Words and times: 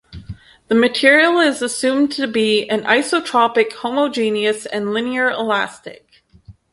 The 0.67 0.73
material 0.73 1.37
is 1.39 1.61
assumed 1.61 2.11
to 2.13 2.25
be 2.25 2.67
an 2.67 2.85
isotropic, 2.85 3.71
homogeneous, 3.73 4.65
and 4.65 4.95
linear 4.95 5.29
elastic. 5.29 6.23